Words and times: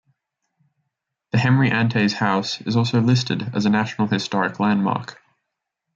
The 1.29 1.37
Henry 1.37 1.69
Antes 1.69 2.13
House 2.13 2.59
is 2.61 2.75
also 2.75 2.99
listed 3.01 3.51
as 3.55 3.67
a 3.67 3.69
National 3.69 4.07
Historic 4.07 4.59
Landmark. 4.59 5.21